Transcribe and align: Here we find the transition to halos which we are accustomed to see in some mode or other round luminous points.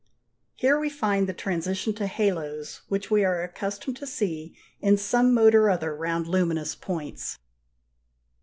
Here 0.55 0.79
we 0.79 0.89
find 0.89 1.27
the 1.29 1.33
transition 1.35 1.93
to 1.93 2.07
halos 2.07 2.81
which 2.87 3.11
we 3.11 3.23
are 3.23 3.43
accustomed 3.43 3.97
to 3.97 4.07
see 4.07 4.57
in 4.79 4.97
some 4.97 5.31
mode 5.31 5.53
or 5.53 5.69
other 5.69 5.95
round 5.95 6.25
luminous 6.25 6.73
points. 6.73 7.37